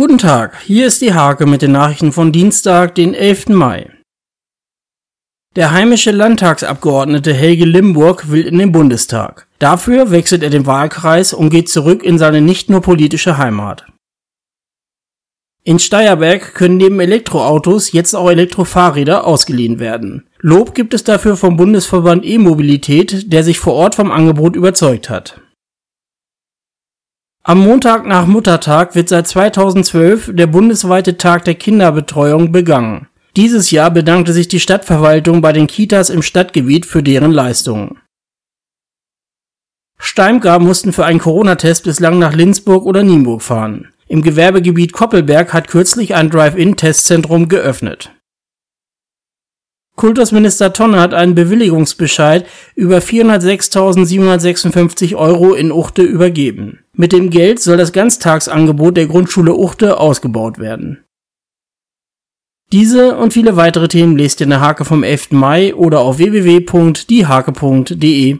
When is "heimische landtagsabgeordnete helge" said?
5.72-7.66